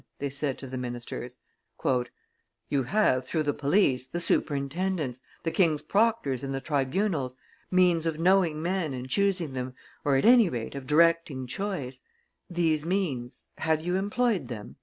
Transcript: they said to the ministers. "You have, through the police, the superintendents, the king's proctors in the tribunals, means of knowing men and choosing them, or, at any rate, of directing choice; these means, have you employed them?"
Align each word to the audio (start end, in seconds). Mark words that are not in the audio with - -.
they 0.17 0.31
said 0.31 0.57
to 0.57 0.65
the 0.65 0.79
ministers. 0.79 1.37
"You 2.71 2.81
have, 2.85 3.23
through 3.23 3.43
the 3.43 3.53
police, 3.53 4.07
the 4.07 4.19
superintendents, 4.19 5.21
the 5.43 5.51
king's 5.51 5.83
proctors 5.83 6.43
in 6.43 6.51
the 6.53 6.59
tribunals, 6.59 7.35
means 7.69 8.07
of 8.07 8.17
knowing 8.19 8.63
men 8.63 8.95
and 8.95 9.07
choosing 9.07 9.53
them, 9.53 9.75
or, 10.03 10.15
at 10.15 10.25
any 10.25 10.49
rate, 10.49 10.73
of 10.73 10.87
directing 10.87 11.45
choice; 11.45 12.01
these 12.49 12.83
means, 12.83 13.51
have 13.59 13.81
you 13.85 13.95
employed 13.95 14.47
them?" 14.47 14.77